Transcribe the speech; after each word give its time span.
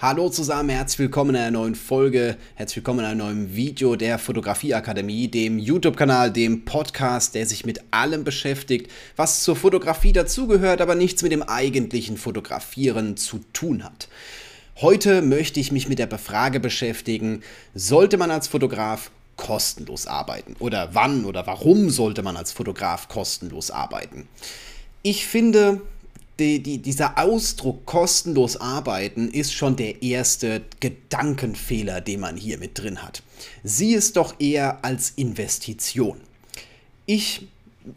Hallo 0.00 0.28
zusammen, 0.28 0.68
herzlich 0.68 1.00
willkommen 1.00 1.30
in 1.30 1.40
einer 1.40 1.50
neuen 1.58 1.74
Folge, 1.74 2.36
herzlich 2.54 2.76
willkommen 2.76 3.00
in 3.00 3.06
einem 3.06 3.18
neuen 3.18 3.56
Video 3.56 3.96
der 3.96 4.20
Fotografieakademie, 4.20 5.26
dem 5.26 5.58
YouTube-Kanal, 5.58 6.30
dem 6.30 6.64
Podcast, 6.64 7.34
der 7.34 7.46
sich 7.46 7.66
mit 7.66 7.82
allem 7.90 8.22
beschäftigt, 8.22 8.92
was 9.16 9.42
zur 9.42 9.56
Fotografie 9.56 10.12
dazugehört, 10.12 10.80
aber 10.80 10.94
nichts 10.94 11.24
mit 11.24 11.32
dem 11.32 11.42
eigentlichen 11.42 12.16
Fotografieren 12.16 13.16
zu 13.16 13.40
tun 13.52 13.82
hat. 13.82 14.06
Heute 14.80 15.20
möchte 15.20 15.58
ich 15.58 15.72
mich 15.72 15.88
mit 15.88 15.98
der 15.98 16.06
Befrage 16.06 16.60
beschäftigen, 16.60 17.42
sollte 17.74 18.18
man 18.18 18.30
als 18.30 18.46
Fotograf 18.46 19.10
kostenlos 19.36 20.06
arbeiten? 20.06 20.54
Oder 20.60 20.90
wann 20.92 21.24
oder 21.24 21.44
warum 21.48 21.90
sollte 21.90 22.22
man 22.22 22.36
als 22.36 22.52
Fotograf 22.52 23.08
kostenlos 23.08 23.72
arbeiten? 23.72 24.28
Ich 25.02 25.26
finde, 25.26 25.80
die, 26.38 26.62
die, 26.62 26.78
dieser 26.78 27.18
Ausdruck 27.18 27.84
kostenlos 27.84 28.56
arbeiten 28.56 29.28
ist 29.28 29.52
schon 29.52 29.76
der 29.76 30.02
erste 30.02 30.62
Gedankenfehler, 30.80 32.00
den 32.00 32.20
man 32.20 32.36
hier 32.36 32.58
mit 32.58 32.78
drin 32.78 33.02
hat. 33.02 33.22
Sieh 33.64 33.94
es 33.94 34.12
doch 34.12 34.34
eher 34.38 34.84
als 34.84 35.10
Investition. 35.16 36.20
Ich 37.06 37.48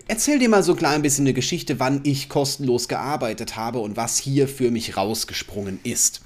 erzähle 0.07 0.39
dir 0.39 0.49
mal 0.49 0.63
so 0.63 0.73
ein 0.73 0.77
klein 0.77 1.01
bisschen 1.01 1.25
eine 1.25 1.33
Geschichte, 1.33 1.79
wann 1.79 2.01
ich 2.03 2.29
kostenlos 2.29 2.87
gearbeitet 2.87 3.55
habe 3.55 3.79
und 3.79 3.97
was 3.97 4.17
hier 4.17 4.47
für 4.47 4.71
mich 4.71 4.97
rausgesprungen 4.97 5.79
ist. 5.83 6.21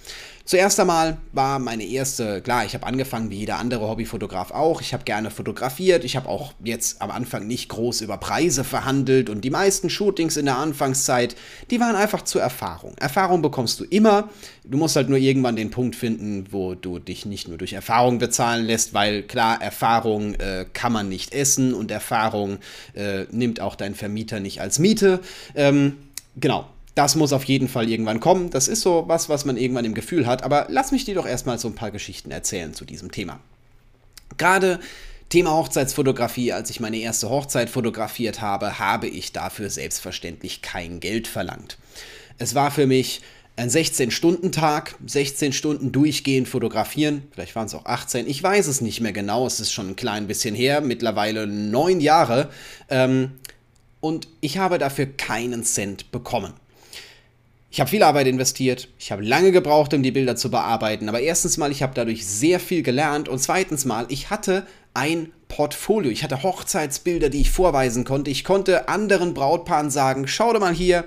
Zuerst 0.48 0.80
einmal 0.80 1.18
war 1.34 1.58
meine 1.58 1.84
erste, 1.84 2.40
klar, 2.40 2.66
ich 2.66 2.76
habe 2.76 2.86
angefangen 2.86 3.32
wie 3.32 3.38
jeder 3.38 3.58
andere 3.58 3.88
Hobbyfotograf 3.88 4.52
auch. 4.52 4.80
Ich 4.80 4.94
habe 4.94 5.04
gerne 5.04 5.32
fotografiert. 5.32 6.04
Ich 6.04 6.16
habe 6.16 6.30
auch 6.30 6.54
jetzt 6.64 7.02
am 7.02 7.10
Anfang 7.10 7.48
nicht 7.48 7.68
groß 7.70 8.02
über 8.02 8.18
Preise 8.18 8.64
verhandelt 8.64 9.32
und 9.32 9.42
die 9.42 9.50
meisten 9.50 9.90
Shootings 9.90 10.38
in 10.38 10.46
der 10.46 10.58
Anfangszeit, 10.58 11.36
die 11.72 11.80
waren 11.80 11.96
einfach 11.96 12.22
zur 12.22 12.44
Erfahrung. 12.44 12.96
Erfahrung 13.00 13.42
bekommst 13.42 13.80
du 13.80 13.86
immer. 13.86 14.30
Du 14.64 14.78
musst 14.78 14.96
halt 14.96 15.10
nur 15.10 15.18
irgendwann 15.18 15.56
den 15.56 15.72
Punkt 15.72 15.96
finden, 15.96 16.46
wo 16.52 16.76
du 16.76 17.00
dich 17.00 17.26
nicht 17.26 17.48
nur 17.48 17.58
durch 17.58 17.74
Erfahrung 17.74 18.20
bezahlen 18.20 18.66
lässt, 18.66 18.94
weil 18.94 19.24
klar, 19.24 19.60
Erfahrung 19.60 20.36
äh, 20.36 20.68
kann 20.74 20.94
man 20.94 21.10
nicht 21.10 21.34
essen 21.34 21.74
und 21.74 21.90
Erfahrung 21.90 22.60
äh, 22.94 23.26
nimmt 23.32 23.62
auch 23.62 23.76
dein 23.76 23.96
Vermieter 23.96 24.40
nicht 24.40 24.62
als 24.62 24.78
Miete. 24.78 25.22
Ähm, 25.56 25.98
genau, 26.36 26.68
das 26.96 27.16
muss 27.16 27.34
auf 27.34 27.44
jeden 27.44 27.68
Fall 27.68 27.90
irgendwann 27.90 28.22
kommen. 28.22 28.50
Das 28.50 28.68
ist 28.68 28.82
so 28.82 29.04
was, 29.08 29.28
was 29.28 29.46
man 29.46 29.58
irgendwann 29.58 29.86
im 29.86 29.94
Gefühl 29.94 30.26
hat. 30.26 30.44
Aber 30.44 30.66
lass 30.70 30.92
mich 30.92 31.06
dir 31.06 31.16
doch 31.16 31.28
erstmal 31.28 31.60
so 31.60 31.68
ein 31.68 31.76
paar 31.76 31.92
Geschichten 31.92 32.32
erzählen 32.32 32.74
zu 32.74 32.86
diesem 32.86 33.12
Thema. 33.12 33.40
Gerade 34.38 34.80
Thema 35.30 35.52
Hochzeitsfotografie, 35.52 36.54
als 36.54 36.70
ich 36.70 36.80
meine 36.80 36.98
erste 36.98 37.30
Hochzeit 37.30 37.70
fotografiert 37.70 38.42
habe, 38.42 38.80
habe 38.80 39.08
ich 39.08 39.34
dafür 39.34 39.70
selbstverständlich 39.70 40.62
kein 40.62 41.00
Geld 41.00 41.28
verlangt. 41.28 41.78
Es 42.38 42.56
war 42.56 42.72
für 42.72 42.88
mich 42.88 43.22
ein 43.58 43.70
16-Stunden-Tag, 43.70 44.96
16 45.06 45.54
Stunden 45.54 45.92
durchgehend 45.92 46.48
fotografieren, 46.48 47.24
vielleicht 47.32 47.56
waren 47.56 47.68
es 47.68 47.74
auch 47.74 47.86
18, 47.86 48.28
ich 48.28 48.44
weiß 48.44 48.68
es 48.68 48.82
nicht 48.82 49.00
mehr 49.00 49.14
genau, 49.14 49.48
es 49.48 49.62
ist 49.62 49.72
schon 49.72 49.90
ein 49.90 49.96
klein 49.96 50.28
bisschen 50.28 50.54
her, 50.54 50.82
mittlerweile 50.82 51.48
neun 51.48 52.02
Jahre, 52.02 52.50
ähm, 52.90 53.32
und 54.02 54.28
ich 54.42 54.58
habe 54.58 54.78
dafür 54.78 55.06
keinen 55.06 55.64
Cent 55.64 56.12
bekommen. 56.12 56.54
Ich 57.72 57.80
habe 57.80 57.90
viel 57.90 58.04
Arbeit 58.04 58.28
investiert, 58.28 58.88
ich 58.98 59.12
habe 59.12 59.24
lange 59.24 59.52
gebraucht, 59.52 59.94
um 59.94 60.02
die 60.02 60.12
Bilder 60.12 60.36
zu 60.36 60.50
bearbeiten, 60.50 61.10
aber 61.10 61.20
erstens 61.20 61.58
mal, 61.58 61.72
ich 61.72 61.84
habe 61.84 61.94
dadurch 61.94 62.26
sehr 62.26 62.60
viel 62.60 62.84
gelernt 62.84 63.28
und 63.28 63.40
zweitens 63.40 63.84
mal, 63.84 64.06
ich 64.10 64.30
hatte 64.30 64.66
ein 64.94 65.34
Portfolio, 65.50 66.10
ich 66.10 66.24
hatte 66.24 66.42
Hochzeitsbilder, 66.42 67.30
die 67.30 67.42
ich 67.42 67.52
vorweisen 67.52 68.06
konnte. 68.06 68.32
Ich 68.32 68.44
konnte 68.44 68.88
anderen 68.88 69.34
Brautpaaren 69.34 69.92
sagen, 69.92 70.28
schau 70.28 70.54
doch 70.54 70.60
mal 70.60 70.74
hier, 70.74 71.04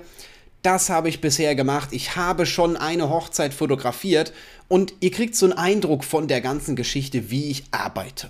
das 0.61 0.89
habe 0.89 1.09
ich 1.09 1.21
bisher 1.21 1.55
gemacht, 1.55 1.89
ich 1.91 2.15
habe 2.15 2.45
schon 2.45 2.77
eine 2.77 3.09
Hochzeit 3.09 3.53
fotografiert 3.53 4.33
und 4.67 4.93
ihr 4.99 5.11
kriegt 5.11 5.35
so 5.35 5.45
einen 5.45 5.53
Eindruck 5.53 6.03
von 6.03 6.27
der 6.27 6.41
ganzen 6.41 6.75
Geschichte, 6.75 7.31
wie 7.31 7.49
ich 7.49 7.63
arbeite. 7.71 8.29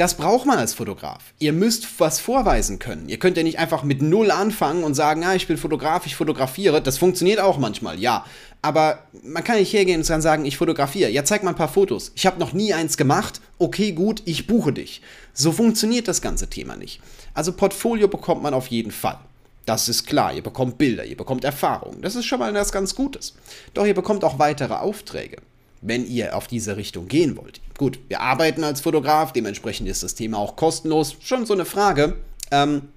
Das 0.00 0.14
braucht 0.14 0.46
man 0.46 0.56
als 0.56 0.72
Fotograf. 0.72 1.34
Ihr 1.40 1.52
müsst 1.52 2.00
was 2.00 2.20
vorweisen 2.20 2.78
können. 2.78 3.10
Ihr 3.10 3.18
könnt 3.18 3.36
ja 3.36 3.42
nicht 3.42 3.58
einfach 3.58 3.82
mit 3.82 4.00
Null 4.00 4.30
anfangen 4.30 4.82
und 4.82 4.94
sagen, 4.94 5.20
ja, 5.20 5.34
ich 5.34 5.46
bin 5.46 5.58
Fotograf, 5.58 6.06
ich 6.06 6.16
fotografiere. 6.16 6.80
Das 6.80 6.96
funktioniert 6.96 7.38
auch 7.38 7.58
manchmal, 7.58 8.00
ja. 8.00 8.24
Aber 8.62 9.00
man 9.22 9.44
kann 9.44 9.58
nicht 9.58 9.74
hergehen 9.74 10.00
und 10.00 10.22
sagen, 10.22 10.46
ich 10.46 10.56
fotografiere. 10.56 11.10
Ja, 11.10 11.22
zeig 11.24 11.42
mal 11.42 11.50
ein 11.50 11.56
paar 11.56 11.68
Fotos. 11.68 12.12
Ich 12.14 12.24
habe 12.24 12.40
noch 12.40 12.54
nie 12.54 12.72
eins 12.72 12.96
gemacht. 12.96 13.42
Okay, 13.58 13.92
gut, 13.92 14.22
ich 14.24 14.46
buche 14.46 14.72
dich. 14.72 15.02
So 15.34 15.52
funktioniert 15.52 16.08
das 16.08 16.22
ganze 16.22 16.48
Thema 16.48 16.76
nicht. 16.76 17.02
Also 17.34 17.52
Portfolio 17.52 18.08
bekommt 18.08 18.42
man 18.42 18.54
auf 18.54 18.68
jeden 18.68 18.92
Fall. 18.92 19.18
Das 19.66 19.90
ist 19.90 20.06
klar. 20.06 20.32
Ihr 20.32 20.42
bekommt 20.42 20.78
Bilder, 20.78 21.04
ihr 21.04 21.18
bekommt 21.18 21.44
Erfahrungen. 21.44 22.00
Das 22.00 22.16
ist 22.16 22.24
schon 22.24 22.38
mal 22.38 22.54
was 22.54 22.72
ganz 22.72 22.94
Gutes. 22.94 23.34
Doch 23.74 23.84
ihr 23.84 23.92
bekommt 23.92 24.24
auch 24.24 24.38
weitere 24.38 24.72
Aufträge 24.76 25.36
wenn 25.82 26.06
ihr 26.06 26.36
auf 26.36 26.46
diese 26.46 26.76
Richtung 26.76 27.08
gehen 27.08 27.36
wollt. 27.36 27.60
Gut, 27.78 27.98
wir 28.08 28.20
arbeiten 28.20 28.64
als 28.64 28.80
Fotograf, 28.80 29.32
dementsprechend 29.32 29.88
ist 29.88 30.02
das 30.02 30.14
Thema 30.14 30.38
auch 30.38 30.56
kostenlos. 30.56 31.16
Schon 31.20 31.46
so 31.46 31.54
eine 31.54 31.64
Frage. 31.64 32.16
Ähm, 32.50 32.88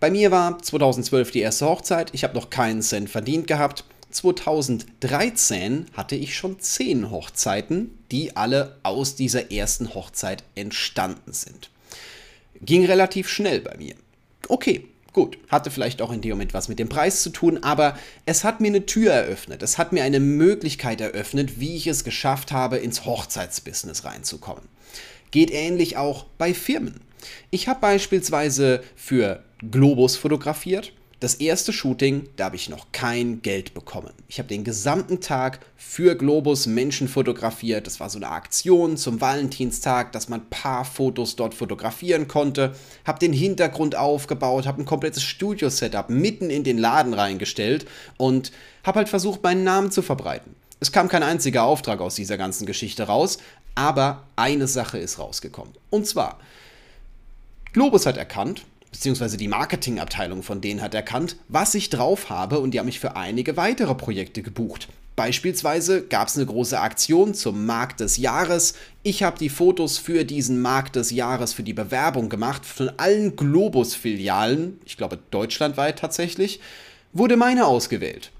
bei 0.00 0.10
mir 0.10 0.30
war 0.30 0.60
2012 0.60 1.30
die 1.30 1.40
erste 1.40 1.66
Hochzeit. 1.66 2.10
Ich 2.12 2.24
habe 2.24 2.34
noch 2.34 2.50
keinen 2.50 2.82
Cent 2.82 3.08
verdient 3.08 3.46
gehabt. 3.46 3.84
2013 4.10 5.86
hatte 5.94 6.16
ich 6.16 6.36
schon 6.36 6.60
10 6.60 7.10
Hochzeiten, 7.10 7.96
die 8.10 8.36
alle 8.36 8.76
aus 8.82 9.14
dieser 9.14 9.50
ersten 9.50 9.94
Hochzeit 9.94 10.44
entstanden 10.54 11.32
sind. 11.32 11.70
Ging 12.60 12.84
relativ 12.84 13.28
schnell 13.28 13.60
bei 13.60 13.76
mir. 13.78 13.94
Okay, 14.48 14.86
Gut, 15.12 15.36
hatte 15.48 15.70
vielleicht 15.70 16.00
auch 16.00 16.10
in 16.10 16.22
dem 16.22 16.30
Moment 16.32 16.54
was 16.54 16.68
mit 16.68 16.78
dem 16.78 16.88
Preis 16.88 17.22
zu 17.22 17.30
tun, 17.30 17.62
aber 17.62 17.98
es 18.24 18.44
hat 18.44 18.62
mir 18.62 18.68
eine 18.68 18.86
Tür 18.86 19.12
eröffnet. 19.12 19.62
Es 19.62 19.76
hat 19.76 19.92
mir 19.92 20.04
eine 20.04 20.20
Möglichkeit 20.20 21.02
eröffnet, 21.02 21.60
wie 21.60 21.76
ich 21.76 21.86
es 21.86 22.02
geschafft 22.02 22.50
habe, 22.50 22.78
ins 22.78 23.04
Hochzeitsbusiness 23.04 24.04
reinzukommen. 24.04 24.64
Geht 25.30 25.50
ähnlich 25.50 25.98
auch 25.98 26.24
bei 26.38 26.54
Firmen. 26.54 27.00
Ich 27.50 27.68
habe 27.68 27.80
beispielsweise 27.80 28.82
für 28.96 29.42
Globus 29.70 30.16
fotografiert 30.16 30.92
das 31.22 31.34
erste 31.34 31.72
Shooting, 31.72 32.28
da 32.34 32.46
habe 32.46 32.56
ich 32.56 32.68
noch 32.68 32.90
kein 32.90 33.42
Geld 33.42 33.74
bekommen. 33.74 34.12
Ich 34.26 34.40
habe 34.40 34.48
den 34.48 34.64
gesamten 34.64 35.20
Tag 35.20 35.60
für 35.76 36.16
Globus 36.16 36.66
Menschen 36.66 37.06
fotografiert. 37.06 37.86
Das 37.86 38.00
war 38.00 38.10
so 38.10 38.18
eine 38.18 38.28
Aktion 38.28 38.96
zum 38.96 39.20
Valentinstag, 39.20 40.10
dass 40.10 40.28
man 40.28 40.40
ein 40.40 40.50
paar 40.50 40.84
Fotos 40.84 41.36
dort 41.36 41.54
fotografieren 41.54 42.26
konnte. 42.26 42.74
Habe 43.06 43.20
den 43.20 43.32
Hintergrund 43.32 43.94
aufgebaut, 43.94 44.66
habe 44.66 44.82
ein 44.82 44.84
komplettes 44.84 45.22
Studio-Setup 45.22 46.10
mitten 46.10 46.50
in 46.50 46.64
den 46.64 46.78
Laden 46.78 47.14
reingestellt 47.14 47.86
und 48.16 48.50
habe 48.82 48.98
halt 48.98 49.08
versucht, 49.08 49.44
meinen 49.44 49.62
Namen 49.62 49.92
zu 49.92 50.02
verbreiten. 50.02 50.56
Es 50.80 50.90
kam 50.90 51.08
kein 51.08 51.22
einziger 51.22 51.62
Auftrag 51.62 52.00
aus 52.00 52.16
dieser 52.16 52.36
ganzen 52.36 52.66
Geschichte 52.66 53.04
raus, 53.04 53.38
aber 53.76 54.24
eine 54.34 54.66
Sache 54.66 54.98
ist 54.98 55.20
rausgekommen. 55.20 55.72
Und 55.88 56.08
zwar, 56.08 56.40
Globus 57.72 58.06
hat 58.06 58.16
erkannt, 58.16 58.64
beziehungsweise 58.92 59.36
die 59.36 59.48
Marketingabteilung 59.48 60.42
von 60.42 60.60
denen 60.60 60.82
hat 60.82 60.94
erkannt, 60.94 61.36
was 61.48 61.74
ich 61.74 61.90
drauf 61.90 62.30
habe 62.30 62.60
und 62.60 62.72
die 62.72 62.78
haben 62.78 62.86
mich 62.86 63.00
für 63.00 63.16
einige 63.16 63.56
weitere 63.56 63.94
Projekte 63.94 64.42
gebucht. 64.42 64.88
Beispielsweise 65.16 66.02
gab 66.02 66.28
es 66.28 66.36
eine 66.36 66.46
große 66.46 66.78
Aktion 66.78 67.34
zum 67.34 67.66
Markt 67.66 68.00
des 68.00 68.16
Jahres. 68.16 68.74
Ich 69.02 69.22
habe 69.22 69.38
die 69.38 69.50
Fotos 69.50 69.98
für 69.98 70.24
diesen 70.24 70.62
Markt 70.62 70.96
des 70.96 71.10
Jahres 71.10 71.52
für 71.52 71.62
die 71.62 71.74
Bewerbung 71.74 72.28
gemacht 72.28 72.64
von 72.64 72.90
allen 72.96 73.36
Globus-Filialen, 73.36 74.80
ich 74.84 74.96
glaube 74.96 75.18
deutschlandweit 75.30 75.98
tatsächlich, 75.98 76.60
wurde 77.12 77.36
meine 77.36 77.66
ausgewählt 77.66 78.30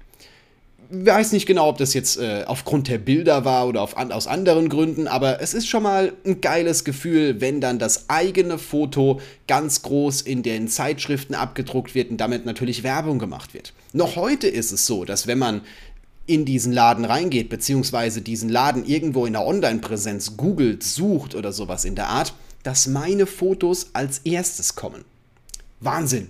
weiß 0.89 1.31
nicht 1.31 1.45
genau, 1.45 1.69
ob 1.69 1.77
das 1.77 1.93
jetzt 1.93 2.17
äh, 2.17 2.43
aufgrund 2.45 2.87
der 2.87 2.97
Bilder 2.97 3.45
war 3.45 3.67
oder 3.67 3.81
auf, 3.81 3.97
an, 3.97 4.11
aus 4.11 4.27
anderen 4.27 4.69
Gründen, 4.69 5.07
aber 5.07 5.41
es 5.41 5.53
ist 5.53 5.67
schon 5.67 5.83
mal 5.83 6.13
ein 6.25 6.41
geiles 6.41 6.83
Gefühl, 6.83 7.41
wenn 7.41 7.61
dann 7.61 7.79
das 7.79 8.09
eigene 8.09 8.57
Foto 8.57 9.19
ganz 9.47 9.81
groß 9.81 10.21
in 10.21 10.43
den 10.43 10.67
Zeitschriften 10.67 11.35
abgedruckt 11.35 11.95
wird 11.95 12.11
und 12.11 12.17
damit 12.17 12.45
natürlich 12.45 12.83
Werbung 12.83 13.19
gemacht 13.19 13.53
wird. 13.53 13.73
Noch 13.91 14.15
heute 14.15 14.47
ist 14.47 14.71
es 14.71 14.85
so, 14.85 15.05
dass 15.05 15.27
wenn 15.27 15.39
man 15.39 15.61
in 16.25 16.45
diesen 16.45 16.71
Laden 16.71 17.05
reingeht, 17.05 17.49
beziehungsweise 17.49 18.21
diesen 18.21 18.49
Laden 18.49 18.85
irgendwo 18.85 19.25
in 19.25 19.33
der 19.33 19.45
Online-Präsenz 19.45 20.37
googelt, 20.37 20.83
sucht 20.83 21.35
oder 21.35 21.51
sowas 21.51 21.83
in 21.83 21.95
der 21.95 22.07
Art, 22.07 22.33
dass 22.63 22.87
meine 22.87 23.25
Fotos 23.25 23.87
als 23.93 24.19
erstes 24.19 24.75
kommen. 24.75 25.03
Wahnsinn. 25.81 26.29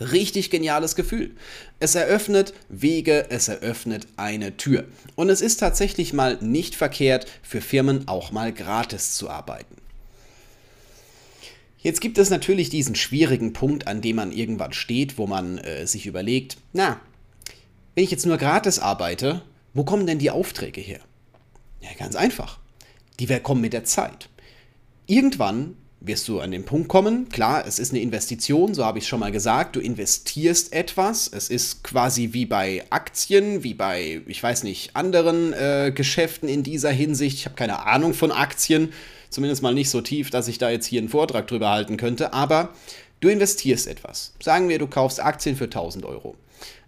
Richtig 0.00 0.50
geniales 0.50 0.96
Gefühl. 0.96 1.36
Es 1.78 1.94
eröffnet 1.94 2.54
Wege, 2.70 3.26
es 3.28 3.48
eröffnet 3.48 4.06
eine 4.16 4.56
Tür. 4.56 4.86
Und 5.14 5.28
es 5.28 5.42
ist 5.42 5.58
tatsächlich 5.58 6.14
mal 6.14 6.38
nicht 6.40 6.74
verkehrt, 6.74 7.26
für 7.42 7.60
Firmen 7.60 8.08
auch 8.08 8.32
mal 8.32 8.52
gratis 8.52 9.14
zu 9.14 9.28
arbeiten. 9.28 9.76
Jetzt 11.82 12.00
gibt 12.00 12.18
es 12.18 12.30
natürlich 12.30 12.70
diesen 12.70 12.94
schwierigen 12.94 13.52
Punkt, 13.52 13.86
an 13.86 14.00
dem 14.00 14.16
man 14.16 14.32
irgendwann 14.32 14.72
steht, 14.72 15.18
wo 15.18 15.26
man 15.26 15.58
äh, 15.58 15.86
sich 15.86 16.06
überlegt, 16.06 16.56
na, 16.72 17.00
wenn 17.94 18.04
ich 18.04 18.10
jetzt 18.10 18.26
nur 18.26 18.38
gratis 18.38 18.78
arbeite, 18.78 19.42
wo 19.74 19.84
kommen 19.84 20.06
denn 20.06 20.18
die 20.18 20.30
Aufträge 20.30 20.80
her? 20.80 21.00
Ja, 21.80 21.90
ganz 21.98 22.16
einfach. 22.16 22.58
Die 23.18 23.26
kommen 23.40 23.60
mit 23.60 23.72
der 23.74 23.84
Zeit. 23.84 24.28
Irgendwann 25.06 25.76
wirst 26.00 26.26
du 26.28 26.40
an 26.40 26.50
den 26.50 26.64
Punkt 26.64 26.88
kommen. 26.88 27.28
Klar, 27.28 27.66
es 27.66 27.78
ist 27.78 27.92
eine 27.92 28.00
Investition, 28.00 28.74
so 28.74 28.84
habe 28.84 28.98
ich 28.98 29.04
es 29.04 29.08
schon 29.08 29.20
mal 29.20 29.30
gesagt. 29.30 29.76
Du 29.76 29.80
investierst 29.80 30.72
etwas. 30.72 31.28
Es 31.28 31.50
ist 31.50 31.84
quasi 31.84 32.30
wie 32.32 32.46
bei 32.46 32.84
Aktien, 32.88 33.62
wie 33.62 33.74
bei, 33.74 34.22
ich 34.26 34.42
weiß 34.42 34.62
nicht, 34.62 34.96
anderen 34.96 35.52
äh, 35.52 35.92
Geschäften 35.94 36.48
in 36.48 36.62
dieser 36.62 36.90
Hinsicht. 36.90 37.38
Ich 37.38 37.44
habe 37.44 37.54
keine 37.54 37.86
Ahnung 37.86 38.14
von 38.14 38.32
Aktien, 38.32 38.92
zumindest 39.28 39.62
mal 39.62 39.74
nicht 39.74 39.90
so 39.90 40.00
tief, 40.00 40.30
dass 40.30 40.48
ich 40.48 40.56
da 40.56 40.70
jetzt 40.70 40.86
hier 40.86 41.00
einen 41.00 41.10
Vortrag 41.10 41.46
drüber 41.46 41.70
halten 41.70 41.98
könnte. 41.98 42.32
Aber 42.32 42.70
du 43.20 43.28
investierst 43.28 43.86
etwas. 43.86 44.32
Sagen 44.42 44.70
wir, 44.70 44.78
du 44.78 44.86
kaufst 44.86 45.20
Aktien 45.20 45.54
für 45.54 45.64
1000 45.64 46.06
Euro. 46.06 46.34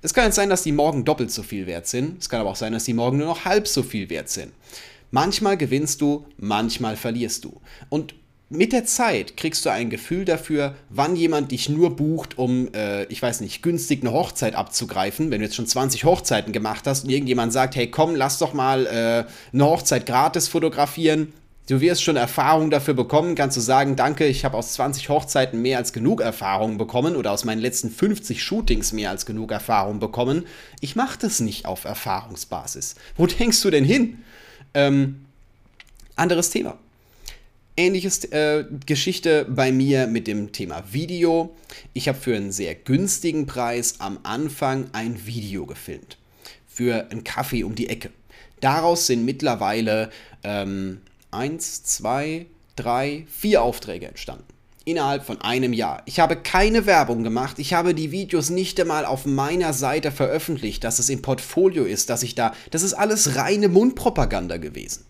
Es 0.00 0.14
kann 0.14 0.24
jetzt 0.24 0.36
sein, 0.36 0.50
dass 0.50 0.62
die 0.62 0.72
morgen 0.72 1.04
doppelt 1.04 1.30
so 1.30 1.42
viel 1.42 1.66
wert 1.66 1.86
sind. 1.86 2.20
Es 2.20 2.28
kann 2.30 2.40
aber 2.40 2.50
auch 2.50 2.56
sein, 2.56 2.72
dass 2.72 2.84
die 2.84 2.94
morgen 2.94 3.18
nur 3.18 3.26
noch 3.26 3.44
halb 3.44 3.68
so 3.68 3.82
viel 3.82 4.08
wert 4.08 4.30
sind. 4.30 4.52
Manchmal 5.10 5.58
gewinnst 5.58 6.00
du, 6.00 6.24
manchmal 6.38 6.96
verlierst 6.96 7.44
du. 7.44 7.60
Und 7.90 8.14
mit 8.52 8.72
der 8.72 8.84
Zeit 8.84 9.36
kriegst 9.38 9.64
du 9.64 9.70
ein 9.70 9.88
Gefühl 9.88 10.26
dafür, 10.26 10.74
wann 10.90 11.16
jemand 11.16 11.52
dich 11.52 11.70
nur 11.70 11.96
bucht, 11.96 12.36
um, 12.36 12.68
äh, 12.74 13.04
ich 13.04 13.22
weiß 13.22 13.40
nicht, 13.40 13.62
günstig 13.62 14.02
eine 14.02 14.12
Hochzeit 14.12 14.54
abzugreifen. 14.54 15.30
Wenn 15.30 15.40
du 15.40 15.46
jetzt 15.46 15.56
schon 15.56 15.66
20 15.66 16.04
Hochzeiten 16.04 16.52
gemacht 16.52 16.86
hast 16.86 17.04
und 17.04 17.10
irgendjemand 17.10 17.52
sagt, 17.52 17.76
hey 17.76 17.90
komm, 17.90 18.14
lass 18.14 18.38
doch 18.38 18.52
mal 18.52 18.86
äh, 18.86 19.24
eine 19.52 19.64
Hochzeit 19.64 20.04
gratis 20.04 20.48
fotografieren. 20.48 21.32
Du 21.68 21.80
wirst 21.80 22.02
schon 22.02 22.16
Erfahrung 22.16 22.70
dafür 22.70 22.92
bekommen, 22.92 23.36
kannst 23.36 23.56
du 23.56 23.60
sagen, 23.60 23.96
danke, 23.96 24.26
ich 24.26 24.44
habe 24.44 24.56
aus 24.58 24.74
20 24.74 25.08
Hochzeiten 25.08 25.62
mehr 25.62 25.78
als 25.78 25.94
genug 25.94 26.20
Erfahrung 26.20 26.76
bekommen 26.76 27.16
oder 27.16 27.32
aus 27.32 27.44
meinen 27.44 27.60
letzten 27.60 27.90
50 27.90 28.42
Shootings 28.42 28.92
mehr 28.92 29.10
als 29.10 29.24
genug 29.24 29.50
Erfahrung 29.50 29.98
bekommen. 29.98 30.44
Ich 30.80 30.94
mache 30.94 31.18
das 31.18 31.40
nicht 31.40 31.64
auf 31.64 31.84
Erfahrungsbasis. 31.84 32.96
Wo 33.16 33.26
denkst 33.26 33.62
du 33.62 33.70
denn 33.70 33.84
hin? 33.84 34.18
Ähm, 34.74 35.24
anderes 36.16 36.50
Thema. 36.50 36.76
Ähnliches 37.74 38.24
äh, 38.24 38.64
Geschichte 38.84 39.46
bei 39.48 39.72
mir 39.72 40.06
mit 40.06 40.26
dem 40.26 40.52
Thema 40.52 40.84
Video. 40.92 41.56
Ich 41.94 42.06
habe 42.06 42.18
für 42.18 42.36
einen 42.36 42.52
sehr 42.52 42.74
günstigen 42.74 43.46
Preis 43.46 43.94
am 43.98 44.18
Anfang 44.24 44.90
ein 44.92 45.26
Video 45.26 45.64
gefilmt. 45.64 46.18
Für 46.66 47.10
einen 47.10 47.24
Kaffee 47.24 47.64
um 47.64 47.74
die 47.74 47.88
Ecke. 47.88 48.10
Daraus 48.60 49.06
sind 49.06 49.24
mittlerweile 49.24 50.10
ähm, 50.44 51.00
eins, 51.30 51.82
zwei, 51.82 52.44
drei, 52.76 53.26
vier 53.30 53.62
Aufträge 53.62 54.06
entstanden. 54.06 54.44
Innerhalb 54.84 55.24
von 55.24 55.40
einem 55.40 55.72
Jahr. 55.72 56.02
Ich 56.04 56.20
habe 56.20 56.36
keine 56.36 56.84
Werbung 56.84 57.22
gemacht. 57.22 57.58
Ich 57.58 57.72
habe 57.72 57.94
die 57.94 58.10
Videos 58.10 58.50
nicht 58.50 58.78
einmal 58.80 59.06
auf 59.06 59.24
meiner 59.24 59.72
Seite 59.72 60.10
veröffentlicht, 60.12 60.84
dass 60.84 60.98
es 60.98 61.08
im 61.08 61.22
Portfolio 61.22 61.84
ist, 61.84 62.10
dass 62.10 62.22
ich 62.22 62.34
da. 62.34 62.52
Das 62.70 62.82
ist 62.82 62.92
alles 62.92 63.36
reine 63.36 63.68
Mundpropaganda 63.68 64.58
gewesen. 64.58 65.06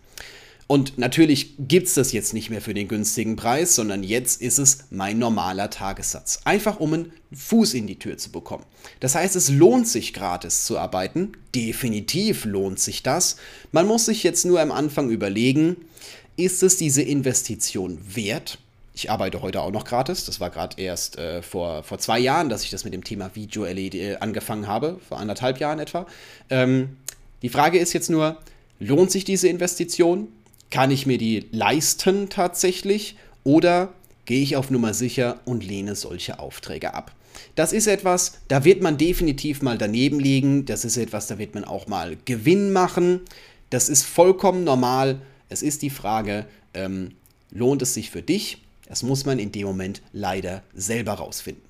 Und 0.67 0.97
natürlich 0.97 1.55
gibt 1.59 1.87
es 1.87 1.93
das 1.95 2.13
jetzt 2.13 2.33
nicht 2.33 2.49
mehr 2.49 2.61
für 2.61 2.73
den 2.73 2.87
günstigen 2.87 3.35
Preis, 3.35 3.75
sondern 3.75 4.03
jetzt 4.03 4.41
ist 4.41 4.59
es 4.59 4.85
mein 4.91 5.19
normaler 5.19 5.69
Tagessatz. 5.69 6.39
Einfach 6.45 6.79
um 6.79 6.93
einen 6.93 7.13
Fuß 7.33 7.73
in 7.73 7.87
die 7.87 7.99
Tür 7.99 8.17
zu 8.17 8.31
bekommen. 8.31 8.63
Das 8.99 9.15
heißt, 9.15 9.35
es 9.35 9.49
lohnt 9.49 9.87
sich 9.87 10.13
gratis 10.13 10.65
zu 10.65 10.77
arbeiten. 10.77 11.33
Definitiv 11.53 12.45
lohnt 12.45 12.79
sich 12.79 13.03
das. 13.03 13.37
Man 13.71 13.87
muss 13.87 14.05
sich 14.05 14.23
jetzt 14.23 14.45
nur 14.45 14.61
am 14.61 14.71
Anfang 14.71 15.09
überlegen, 15.09 15.77
ist 16.35 16.63
es 16.63 16.77
diese 16.77 17.01
Investition 17.01 17.99
wert? 18.15 18.57
Ich 18.95 19.09
arbeite 19.09 19.41
heute 19.41 19.61
auch 19.61 19.71
noch 19.71 19.85
gratis. 19.85 20.25
Das 20.25 20.39
war 20.39 20.49
gerade 20.49 20.81
erst 20.81 21.17
äh, 21.17 21.41
vor, 21.41 21.83
vor 21.83 21.97
zwei 21.97 22.19
Jahren, 22.19 22.49
dass 22.49 22.63
ich 22.63 22.69
das 22.69 22.83
mit 22.83 22.93
dem 22.93 23.03
Thema 23.03 23.35
Video-LED 23.35 23.95
äh, 23.95 24.15
angefangen 24.19 24.67
habe, 24.67 24.99
vor 25.07 25.19
anderthalb 25.19 25.59
Jahren 25.59 25.79
etwa. 25.79 26.05
Ähm, 26.49 26.97
die 27.41 27.49
Frage 27.49 27.79
ist 27.79 27.93
jetzt 27.93 28.09
nur, 28.09 28.37
lohnt 28.79 29.11
sich 29.11 29.25
diese 29.25 29.47
Investition? 29.47 30.27
Kann 30.73 30.89
ich 30.89 31.05
mir 31.05 31.19
die 31.19 31.45
leisten 31.51 32.29
tatsächlich 32.29 33.15
oder 33.43 33.93
gehe 34.25 34.41
ich 34.41 34.55
auf 34.55 34.71
Nummer 34.71 34.95
sicher 34.95 35.39
und 35.45 35.63
lehne 35.63 35.93
solche 35.93 36.39
Aufträge 36.39 36.95
ab? 36.95 37.13
Das 37.53 37.73
ist 37.73 37.85
etwas, 37.85 38.39
da 38.47 38.65
wird 38.65 38.81
man 38.81 38.97
definitiv 38.97 39.61
mal 39.61 39.77
daneben 39.77 40.19
liegen. 40.19 40.65
Das 40.65 40.83
ist 40.83 40.97
etwas, 40.97 41.27
da 41.27 41.37
wird 41.37 41.53
man 41.53 41.63
auch 41.63 41.85
mal 41.85 42.17
Gewinn 42.25 42.73
machen. 42.73 43.21
Das 43.69 43.87
ist 43.87 44.01
vollkommen 44.01 44.63
normal. 44.63 45.21
Es 45.47 45.61
ist 45.61 45.83
die 45.83 45.91
Frage, 45.91 46.47
ähm, 46.73 47.11
lohnt 47.51 47.83
es 47.83 47.93
sich 47.93 48.09
für 48.09 48.23
dich? 48.23 48.57
Das 48.87 49.03
muss 49.03 49.25
man 49.25 49.37
in 49.37 49.51
dem 49.51 49.67
Moment 49.67 50.01
leider 50.11 50.63
selber 50.73 51.13
rausfinden. 51.13 51.61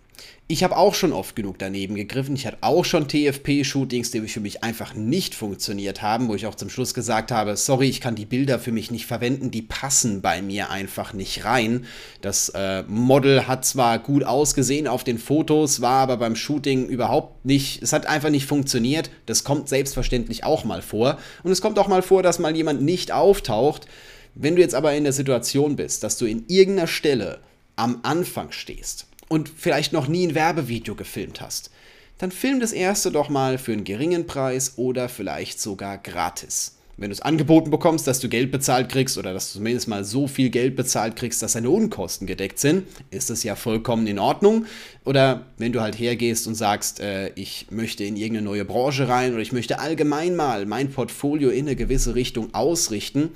Ich 0.54 0.62
habe 0.64 0.76
auch 0.76 0.94
schon 0.94 1.14
oft 1.14 1.38
genug 1.38 1.58
daneben 1.58 1.96
gegriffen. 1.96 2.36
Ich 2.36 2.46
hatte 2.46 2.58
auch 2.62 2.84
schon 2.84 3.08
TFP-Shootings, 3.08 4.12
die 4.12 4.28
für 4.28 4.42
mich 4.42 4.62
einfach 4.62 4.94
nicht 4.94 5.36
funktioniert 5.36 6.02
haben, 6.02 6.28
wo 6.28 6.36
ich 6.36 6.46
auch 6.46 6.56
zum 6.56 6.70
Schluss 6.70 6.94
gesagt 6.94 7.32
habe, 7.32 7.56
sorry, 7.56 7.88
ich 7.88 8.02
kann 8.02 8.16
die 8.16 8.26
Bilder 8.26 8.60
für 8.60 8.74
mich 8.74 8.92
nicht 8.92 9.06
verwenden, 9.06 9.52
die 9.52 9.62
passen 9.62 10.22
bei 10.22 10.42
mir 10.42 10.70
einfach 10.70 11.14
nicht 11.14 11.46
rein. 11.46 11.86
Das 12.22 12.50
äh, 12.50 12.84
Model 12.88 13.48
hat 13.48 13.64
zwar 13.64 14.00
gut 14.00 14.26
ausgesehen 14.26 14.86
auf 14.88 15.06
den 15.06 15.18
Fotos, 15.18 15.80
war 15.80 16.02
aber 16.02 16.18
beim 16.18 16.36
Shooting 16.36 16.88
überhaupt 16.88 17.46
nicht, 17.46 17.82
es 17.82 17.94
hat 17.94 18.06
einfach 18.06 18.30
nicht 18.30 18.46
funktioniert. 18.46 19.10
Das 19.26 19.46
kommt 19.46 19.70
selbstverständlich 19.70 20.44
auch 20.44 20.66
mal 20.66 20.82
vor. 20.82 21.18
Und 21.44 21.52
es 21.52 21.62
kommt 21.62 21.80
auch 21.80 21.88
mal 21.88 22.02
vor, 22.02 22.22
dass 22.22 22.38
mal 22.38 22.56
jemand 22.56 22.82
nicht 22.82 23.14
auftaucht. 23.14 23.88
Wenn 24.36 24.58
du 24.58 24.62
jetzt 24.62 24.76
aber 24.76 24.94
in 24.94 25.06
der 25.06 25.14
Situation 25.14 25.78
bist, 25.78 26.04
dass 26.04 26.18
du 26.18 26.26
in 26.26 26.44
irgendeiner 26.48 26.88
Stelle 26.88 27.40
am 27.78 28.02
Anfang 28.04 28.52
stehst 28.52 29.08
und 29.34 29.50
vielleicht 29.50 29.94
noch 29.94 30.08
nie 30.08 30.28
ein 30.28 30.36
Werbevideo 30.36 30.94
gefilmt 30.94 31.42
hast, 31.42 31.72
dann 32.20 32.32
film 32.32 32.60
das 32.60 32.72
erste 32.72 33.12
doch 33.12 33.30
mal 33.30 33.58
für 33.58 33.74
einen 33.74 33.84
geringen 33.84 34.28
Preis 34.28 34.74
oder 34.76 35.10
vielleicht 35.10 35.60
sogar 35.60 35.98
gratis. 35.98 36.78
Wenn 36.98 37.10
du 37.10 37.14
es 37.14 37.22
angeboten 37.22 37.72
bekommst, 37.72 38.06
dass 38.06 38.20
du 38.20 38.30
Geld 38.30 38.52
bezahlt 38.52 38.90
kriegst 38.90 39.18
oder 39.18 39.34
dass 39.34 39.52
du 39.52 39.58
zumindest 39.58 39.88
mal 39.88 40.04
so 40.04 40.28
viel 40.28 40.52
Geld 40.52 40.76
bezahlt 40.76 41.16
kriegst, 41.16 41.42
dass 41.42 41.54
deine 41.54 41.72
Unkosten 41.72 42.28
gedeckt 42.28 42.60
sind, 42.60 42.86
ist 43.10 43.32
das 43.32 43.42
ja 43.42 43.56
vollkommen 43.56 44.06
in 44.06 44.20
Ordnung. 44.20 44.68
Oder 45.04 45.48
wenn 45.58 45.74
du 45.74 45.82
halt 45.82 45.98
hergehst 45.98 46.46
und 46.46 46.54
sagst, 46.54 47.00
äh, 47.00 47.32
ich 47.34 47.66
möchte 47.72 48.04
in 48.04 48.16
irgendeine 48.16 48.46
neue 48.46 48.66
Branche 48.66 49.08
rein 49.08 49.34
oder 49.34 49.42
ich 49.42 49.52
möchte 49.52 49.80
allgemein 49.80 50.36
mal 50.36 50.68
mein 50.68 50.92
Portfolio 50.92 51.50
in 51.50 51.66
eine 51.66 51.76
gewisse 51.76 52.14
Richtung 52.14 52.54
ausrichten, 52.54 53.32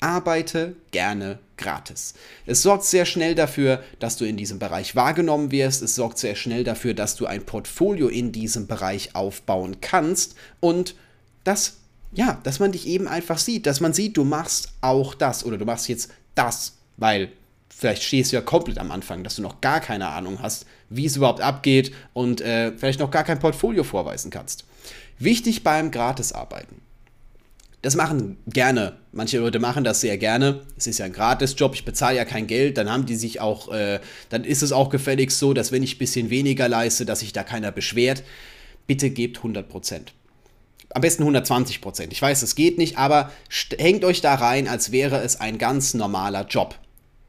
arbeite 0.00 0.76
gerne 0.90 1.38
gratis. 1.56 2.14
Es 2.46 2.62
sorgt 2.62 2.84
sehr 2.84 3.04
schnell 3.04 3.34
dafür, 3.34 3.82
dass 3.98 4.16
du 4.16 4.24
in 4.24 4.36
diesem 4.36 4.58
Bereich 4.58 4.96
wahrgenommen 4.96 5.50
wirst. 5.50 5.82
Es 5.82 5.94
sorgt 5.94 6.18
sehr 6.18 6.34
schnell 6.34 6.64
dafür, 6.64 6.94
dass 6.94 7.16
du 7.16 7.26
ein 7.26 7.44
Portfolio 7.44 8.08
in 8.08 8.32
diesem 8.32 8.66
Bereich 8.66 9.14
aufbauen 9.14 9.76
kannst 9.80 10.34
und 10.60 10.94
das, 11.44 11.76
ja, 12.12 12.38
dass 12.42 12.58
man 12.58 12.72
dich 12.72 12.86
eben 12.86 13.08
einfach 13.08 13.38
sieht, 13.38 13.66
dass 13.66 13.80
man 13.80 13.92
sieht, 13.92 14.16
du 14.16 14.24
machst 14.24 14.72
auch 14.80 15.14
das 15.14 15.44
oder 15.44 15.58
du 15.58 15.64
machst 15.64 15.88
jetzt 15.88 16.10
das, 16.34 16.74
weil 16.96 17.30
vielleicht 17.68 18.02
stehst 18.02 18.32
du 18.32 18.36
ja 18.36 18.42
komplett 18.42 18.78
am 18.78 18.90
Anfang, 18.90 19.24
dass 19.24 19.36
du 19.36 19.42
noch 19.42 19.60
gar 19.60 19.80
keine 19.80 20.08
Ahnung 20.08 20.40
hast, 20.42 20.66
wie 20.88 21.06
es 21.06 21.16
überhaupt 21.16 21.40
abgeht 21.40 21.92
und 22.12 22.40
äh, 22.40 22.72
vielleicht 22.76 23.00
noch 23.00 23.10
gar 23.10 23.24
kein 23.24 23.38
Portfolio 23.38 23.84
vorweisen 23.84 24.30
kannst. 24.30 24.64
Wichtig 25.18 25.62
beim 25.62 25.90
Gratisarbeiten 25.90 26.82
das 27.82 27.96
machen 27.96 28.36
gerne. 28.46 28.96
Manche 29.12 29.38
Leute 29.38 29.58
machen 29.58 29.84
das 29.84 30.00
sehr 30.00 30.18
gerne. 30.18 30.60
Es 30.76 30.86
ist 30.86 30.98
ja 30.98 31.06
ein 31.06 31.12
Gratisjob, 31.12 31.74
ich 31.74 31.84
bezahle 31.84 32.18
ja 32.18 32.24
kein 32.24 32.46
Geld. 32.46 32.76
Dann 32.76 32.90
haben 32.90 33.06
die 33.06 33.16
sich 33.16 33.40
auch, 33.40 33.72
äh, 33.72 34.00
dann 34.28 34.44
ist 34.44 34.62
es 34.62 34.72
auch 34.72 34.90
gefälligst 34.90 35.38
so, 35.38 35.54
dass 35.54 35.72
wenn 35.72 35.82
ich 35.82 35.96
ein 35.96 35.98
bisschen 35.98 36.30
weniger 36.30 36.68
leiste, 36.68 37.06
dass 37.06 37.20
sich 37.20 37.32
da 37.32 37.42
keiner 37.42 37.72
beschwert. 37.72 38.22
Bitte 38.86 39.10
gebt 39.10 39.38
100 39.38 39.68
Prozent. 39.68 40.12
Am 40.92 41.00
besten 41.00 41.22
120 41.22 41.80
Prozent. 41.80 42.12
Ich 42.12 42.20
weiß, 42.20 42.42
es 42.42 42.54
geht 42.54 42.76
nicht, 42.76 42.98
aber 42.98 43.30
hängt 43.78 44.04
euch 44.04 44.20
da 44.20 44.34
rein, 44.34 44.68
als 44.68 44.92
wäre 44.92 45.22
es 45.22 45.40
ein 45.40 45.56
ganz 45.56 45.94
normaler 45.94 46.46
Job. 46.46 46.74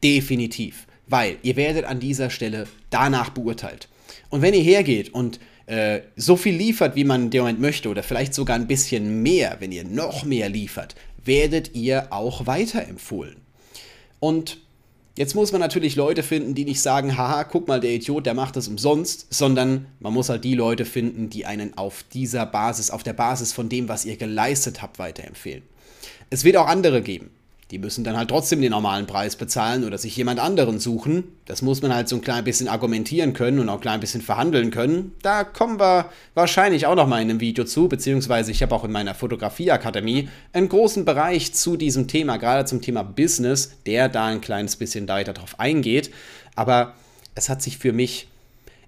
Definitiv. 0.03 0.87
Weil 1.07 1.37
ihr 1.43 1.55
werdet 1.55 1.85
an 1.85 1.99
dieser 1.99 2.29
Stelle 2.29 2.67
danach 2.89 3.29
beurteilt. 3.29 3.87
Und 4.29 4.41
wenn 4.41 4.53
ihr 4.53 4.63
hergeht 4.63 5.13
und 5.13 5.39
äh, 5.65 6.01
so 6.15 6.35
viel 6.35 6.55
liefert, 6.55 6.95
wie 6.95 7.03
man 7.03 7.23
in 7.23 7.29
dem 7.29 7.41
Moment 7.41 7.59
möchte, 7.59 7.89
oder 7.89 8.03
vielleicht 8.03 8.33
sogar 8.33 8.55
ein 8.55 8.67
bisschen 8.67 9.21
mehr, 9.23 9.57
wenn 9.59 9.71
ihr 9.71 9.83
noch 9.83 10.23
mehr 10.23 10.49
liefert, 10.49 10.95
werdet 11.23 11.75
ihr 11.75 12.11
auch 12.11 12.47
weiterempfohlen. 12.47 13.37
Und 14.19 14.59
jetzt 15.17 15.35
muss 15.35 15.51
man 15.51 15.61
natürlich 15.61 15.95
Leute 15.95 16.23
finden, 16.23 16.55
die 16.55 16.65
nicht 16.65 16.81
sagen, 16.81 17.17
haha, 17.17 17.43
guck 17.43 17.67
mal, 17.67 17.79
der 17.79 17.91
Idiot, 17.91 18.25
der 18.25 18.33
macht 18.33 18.55
das 18.55 18.67
umsonst, 18.67 19.27
sondern 19.29 19.87
man 19.99 20.13
muss 20.13 20.29
halt 20.29 20.43
die 20.43 20.55
Leute 20.55 20.85
finden, 20.85 21.29
die 21.29 21.45
einen 21.45 21.77
auf 21.77 22.03
dieser 22.13 22.45
Basis, 22.45 22.89
auf 22.91 23.03
der 23.03 23.13
Basis 23.13 23.53
von 23.53 23.69
dem, 23.69 23.89
was 23.89 24.05
ihr 24.05 24.17
geleistet 24.17 24.81
habt, 24.81 24.99
weiterempfehlen. 24.99 25.63
Es 26.29 26.43
wird 26.43 26.57
auch 26.57 26.67
andere 26.67 27.01
geben. 27.01 27.29
Die 27.71 27.79
müssen 27.79 28.03
dann 28.03 28.17
halt 28.17 28.29
trotzdem 28.29 28.61
den 28.61 28.71
normalen 28.71 29.07
Preis 29.07 29.37
bezahlen 29.37 29.85
oder 29.85 29.97
sich 29.97 30.15
jemand 30.17 30.41
anderen 30.41 30.77
suchen. 30.77 31.23
Das 31.45 31.61
muss 31.61 31.81
man 31.81 31.95
halt 31.95 32.09
so 32.09 32.17
ein 32.17 32.21
klein 32.21 32.43
bisschen 32.43 32.67
argumentieren 32.67 33.31
können 33.31 33.59
und 33.59 33.69
auch 33.69 33.75
ein 33.75 33.81
klein 33.81 34.01
bisschen 34.01 34.21
verhandeln 34.21 34.71
können. 34.71 35.13
Da 35.21 35.45
kommen 35.45 35.79
wir 35.79 36.09
wahrscheinlich 36.33 36.85
auch 36.85 36.95
noch 36.95 37.07
mal 37.07 37.21
in 37.21 37.29
einem 37.29 37.39
Video 37.39 37.63
zu, 37.63 37.87
beziehungsweise 37.87 38.51
ich 38.51 38.61
habe 38.61 38.75
auch 38.75 38.83
in 38.83 38.91
meiner 38.91 39.15
Fotografieakademie 39.15 40.27
einen 40.51 40.67
großen 40.67 41.05
Bereich 41.05 41.53
zu 41.53 41.77
diesem 41.77 42.09
Thema, 42.09 42.35
gerade 42.35 42.65
zum 42.65 42.81
Thema 42.81 43.03
Business, 43.03 43.71
der 43.85 44.09
da 44.09 44.25
ein 44.25 44.41
kleines 44.41 44.75
bisschen 44.75 45.07
weiter 45.07 45.31
drauf 45.31 45.57
eingeht. 45.57 46.11
Aber 46.55 46.93
es 47.35 47.47
hat 47.47 47.61
sich 47.61 47.77
für 47.77 47.93
mich 47.93 48.27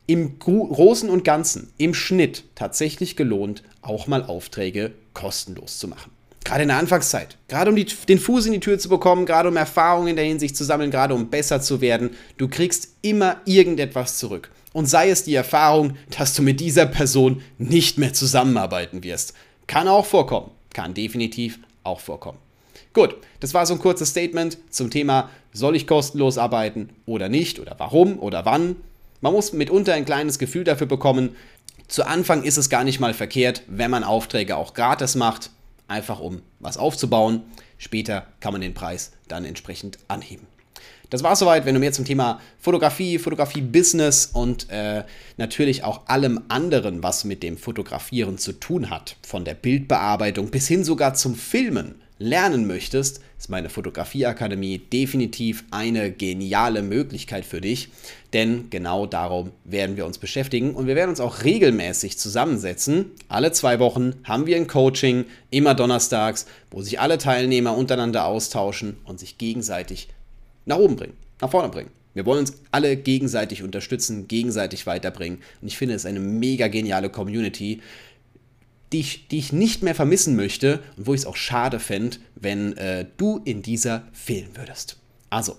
im 0.08 0.40
Großen 0.40 1.10
und 1.10 1.24
Ganzen, 1.24 1.72
im 1.78 1.94
Schnitt 1.94 2.44
tatsächlich 2.56 3.16
gelohnt, 3.16 3.64
auch 3.82 4.08
mal 4.08 4.24
Aufträge 4.26 4.92
kostenlos 5.14 5.80
zu 5.80 5.88
machen. 5.88 6.12
Gerade 6.44 6.64
in 6.64 6.68
der 6.68 6.78
Anfangszeit. 6.78 7.38
Gerade 7.48 7.70
um 7.70 7.76
die, 7.76 7.86
den 7.86 8.20
Fuß 8.20 8.46
in 8.48 8.54
die 8.54 8.60
Tür 8.60 8.78
zu 8.78 8.90
bekommen, 8.90 9.26
gerade 9.26 9.50
um 9.50 9.56
Erfahrungen 9.56 10.10
in 10.10 10.16
der 10.16 10.26
Hinsicht 10.26 10.58
zu 10.58 10.64
sammeln, 10.64 10.92
gerade 10.92 11.14
um 11.14 11.30
besser 11.30 11.62
zu 11.62 11.80
werden. 11.80 12.12
Du 12.38 12.48
kriegst 12.48 12.90
immer 13.02 13.38
irgendetwas 13.46 14.18
zurück. 14.18 14.52
Und 14.74 14.88
sei 14.88 15.10
es 15.10 15.24
die 15.24 15.36
Erfahrung, 15.36 15.98
dass 16.18 16.34
du 16.34 16.42
mit 16.42 16.60
dieser 16.60 16.86
Person 16.86 17.42
nicht 17.58 17.98
mehr 17.98 18.14
zusammenarbeiten 18.14 19.04
wirst. 19.04 19.34
Kann 19.68 19.88
auch 19.88 20.06
vorkommen. 20.06 20.52
Kann 20.74 20.94
definitiv 20.94 21.60
auch 21.84 22.00
vorkommen. 22.00 22.40
Gut, 22.94 23.16
das 23.40 23.54
war 23.54 23.66
so 23.66 23.74
ein 23.74 23.80
kurzes 23.80 24.10
Statement 24.10 24.58
zum 24.70 24.90
Thema, 24.90 25.30
soll 25.52 25.76
ich 25.76 25.88
kostenlos 25.88 26.38
arbeiten 26.38 26.90
oder 27.06 27.30
nicht 27.30 27.60
oder 27.60 27.76
warum 27.78 28.20
oder 28.20 28.46
wann. 28.46 28.76
Man 29.22 29.34
muss 29.34 29.54
mitunter 29.54 29.94
ein 29.94 30.06
kleines 30.06 30.38
Gefühl 30.38 30.64
dafür 30.64 30.88
bekommen. 30.88 31.36
Zu 31.88 32.06
Anfang 32.06 32.44
ist 32.44 32.58
es 32.58 32.70
gar 32.70 32.84
nicht 32.84 33.00
mal 33.00 33.14
verkehrt, 33.14 33.64
wenn 33.68 33.90
man 33.90 34.04
Aufträge 34.04 34.58
auch 34.58 34.74
gratis 34.74 35.16
macht, 35.16 35.50
einfach 35.88 36.20
um 36.20 36.42
was 36.60 36.78
aufzubauen. 36.78 37.44
Später 37.78 38.28
kann 38.40 38.54
man 38.54 38.62
den 38.62 38.74
Preis 38.74 39.12
dann 39.28 39.46
entsprechend 39.46 40.00
anheben. 40.08 40.48
Das 41.10 41.22
war 41.22 41.36
soweit, 41.36 41.66
wenn 41.66 41.76
du 41.76 41.80
mehr 41.80 41.92
zum 41.92 42.06
Thema 42.06 42.42
Fotografie, 42.60 43.20
Fotografie-Business 43.20 44.32
und 44.34 44.70
äh, 44.72 45.04
natürlich 45.38 45.84
auch 45.84 46.08
allem 46.08 46.42
anderen, 46.48 47.04
was 47.04 47.24
mit 47.24 47.44
dem 47.44 47.58
Fotografieren 47.58 48.40
zu 48.40 48.54
tun 48.54 48.90
hat, 48.90 49.18
von 49.22 49.46
der 49.46 49.54
Bildbearbeitung 49.54 50.50
bis 50.50 50.68
hin 50.68 50.84
sogar 50.84 51.14
zum 51.14 51.36
Filmen, 51.36 52.02
lernen 52.24 52.66
möchtest, 52.66 53.20
ist 53.38 53.50
meine 53.50 53.70
Fotografieakademie 53.70 54.78
definitiv 54.78 55.66
eine 55.72 56.12
geniale 56.12 56.82
Möglichkeit 56.82 57.44
für 57.44 57.60
dich, 57.60 57.90
denn 58.32 58.70
genau 58.70 59.06
darum 59.06 59.52
werden 59.66 59.98
wir 59.98 60.06
uns 60.06 60.18
beschäftigen 60.18 60.74
und 60.74 60.88
wir 60.88 60.96
werden 60.96 61.10
uns 61.10 61.20
auch 61.20 61.44
regelmäßig 61.44 62.18
zusammensetzen. 62.18 63.12
Alle 63.28 63.52
zwei 63.52 63.80
Wochen 63.80 64.14
haben 64.24 64.46
wir 64.46 64.56
ein 64.56 64.68
Coaching, 64.68 65.26
immer 65.52 65.76
donnerstags, 65.76 66.46
wo 66.72 66.82
sich 66.82 67.00
alle 67.00 67.18
Teilnehmer 67.18 67.76
untereinander 67.78 68.26
austauschen 68.26 68.96
und 69.04 69.20
sich 69.20 69.38
gegenseitig 69.38 70.08
nach 70.66 70.78
oben 70.78 70.96
bringen, 70.96 71.18
nach 71.42 71.52
vorne 71.52 71.70
bringen. 71.70 71.92
Wir 72.14 72.26
wollen 72.26 72.40
uns 72.40 72.54
alle 72.72 72.96
gegenseitig 72.96 73.64
unterstützen, 73.64 74.28
gegenseitig 74.28 74.86
weiterbringen. 74.86 75.40
Und 75.62 75.68
ich 75.68 75.78
finde 75.78 75.96
es 75.96 76.06
eine 76.06 76.20
mega 76.20 76.68
geniale 76.68 77.10
Community, 77.10 77.82
die 78.94 79.00
ich, 79.00 79.28
die 79.28 79.40
ich 79.40 79.52
nicht 79.52 79.84
mehr 79.84 79.96
vermissen 79.96 80.36
möchte 80.36 80.80
und 80.96 81.08
wo 81.08 81.14
ich 81.14 81.22
es 81.22 81.26
auch 81.26 81.36
schade 81.36 81.80
fände, 81.80 82.18
wenn 82.36 82.78
äh, 82.78 83.06
du 83.18 83.42
in 83.44 83.62
dieser 83.62 84.04
fehlen 84.14 84.52
würdest. 84.56 84.98
Also, 85.30 85.58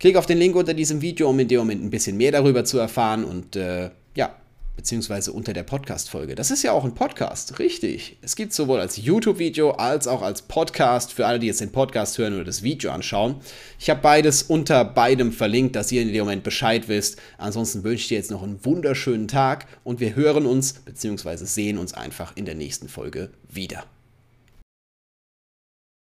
klick 0.00 0.16
auf 0.16 0.26
den 0.26 0.38
Link 0.38 0.56
unter 0.56 0.74
diesem 0.74 1.02
Video, 1.02 1.28
um 1.28 1.38
in 1.38 1.48
dem 1.48 1.58
Moment 1.58 1.84
ein 1.84 1.90
bisschen 1.90 2.16
mehr 2.16 2.32
darüber 2.32 2.64
zu 2.64 2.78
erfahren 2.78 3.24
und 3.24 3.56
äh, 3.56 3.90
ja, 4.16 4.34
beziehungsweise 4.76 5.32
unter 5.32 5.52
der 5.52 5.62
Podcast-Folge. 5.62 6.34
Das 6.34 6.50
ist 6.50 6.62
ja 6.62 6.72
auch 6.72 6.84
ein 6.84 6.94
Podcast, 6.94 7.58
richtig. 7.58 8.16
Es 8.22 8.36
gibt 8.36 8.52
sowohl 8.52 8.80
als 8.80 8.96
YouTube-Video 8.96 9.72
als 9.72 10.06
auch 10.06 10.22
als 10.22 10.42
Podcast 10.42 11.12
für 11.12 11.26
alle, 11.26 11.38
die 11.38 11.46
jetzt 11.46 11.60
den 11.60 11.72
Podcast 11.72 12.18
hören 12.18 12.34
oder 12.34 12.44
das 12.44 12.62
Video 12.62 12.90
anschauen. 12.90 13.36
Ich 13.78 13.90
habe 13.90 14.00
beides 14.00 14.42
unter 14.42 14.84
beidem 14.84 15.32
verlinkt, 15.32 15.76
dass 15.76 15.92
ihr 15.92 16.02
in 16.02 16.12
dem 16.12 16.20
Moment 16.20 16.42
Bescheid 16.42 16.88
wisst. 16.88 17.20
Ansonsten 17.38 17.84
wünsche 17.84 18.02
ich 18.02 18.08
dir 18.08 18.18
jetzt 18.18 18.30
noch 18.30 18.42
einen 18.42 18.64
wunderschönen 18.64 19.28
Tag 19.28 19.66
und 19.84 20.00
wir 20.00 20.14
hören 20.14 20.46
uns 20.46 20.74
beziehungsweise 20.74 21.46
sehen 21.46 21.78
uns 21.78 21.94
einfach 21.94 22.36
in 22.36 22.44
der 22.44 22.54
nächsten 22.54 22.88
Folge 22.88 23.30
wieder. 23.48 23.84